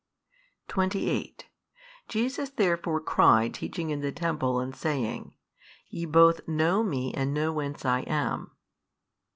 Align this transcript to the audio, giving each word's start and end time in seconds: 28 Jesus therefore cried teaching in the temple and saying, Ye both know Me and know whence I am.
28 0.67 1.45
Jesus 2.07 2.49
therefore 2.49 2.99
cried 2.99 3.53
teaching 3.53 3.91
in 3.91 3.99
the 4.01 4.11
temple 4.11 4.59
and 4.59 4.75
saying, 4.75 5.35
Ye 5.89 6.05
both 6.07 6.47
know 6.47 6.81
Me 6.81 7.13
and 7.13 7.35
know 7.35 7.53
whence 7.53 7.85
I 7.85 7.99
am. 8.07 8.49